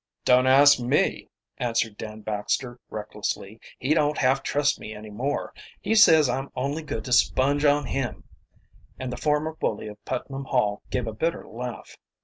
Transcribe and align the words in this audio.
"Don't 0.25 0.47
ask 0.47 0.79
me," 0.79 1.29
answered 1.59 1.95
Dan 1.95 2.21
Baxter 2.21 2.79
recklessly. 2.89 3.59
"He 3.77 3.93
don't 3.93 4.17
half 4.17 4.41
trust 4.41 4.79
me 4.79 4.95
any 4.95 5.11
more. 5.11 5.53
He 5.79 5.93
says 5.93 6.27
I'm 6.27 6.49
only 6.55 6.81
good 6.81 7.05
to 7.05 7.13
sponge 7.13 7.65
on 7.65 7.85
him," 7.85 8.23
and 8.97 9.13
the 9.13 9.15
former 9.15 9.53
bully 9.53 9.87
of 9.87 10.03
Putnam 10.03 10.45
Hall 10.45 10.81
gave 10.89 11.05
a 11.05 11.13
bitter 11.13 11.47
laugh. 11.47 11.97